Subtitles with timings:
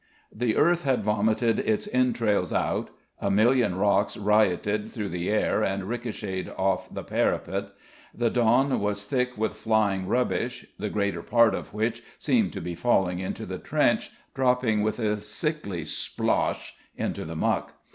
[0.33, 5.83] The earth had vomited its entrails out, a million rocks rioted through the air and
[5.83, 7.67] ricochetted off the parapet;
[8.11, 12.73] the dawn was thick with flying rubbish, the greater part of which seemed to be
[12.73, 17.75] falling into the trench, dropping with a sickly splosh into the muck.